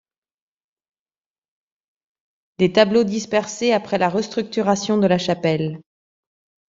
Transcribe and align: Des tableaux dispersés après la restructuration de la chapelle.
Des 2.57 2.73
tableaux 2.73 3.03
dispersés 3.03 3.71
après 3.71 3.99
la 3.99 4.09
restructuration 4.09 4.97
de 4.97 5.05
la 5.05 5.19
chapelle. 5.19 5.79